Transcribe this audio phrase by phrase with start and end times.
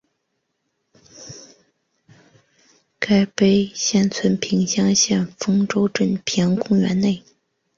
[2.97, 7.21] 该碑现存平乡县丰州镇平安公园内。